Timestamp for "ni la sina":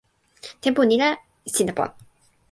0.85-1.73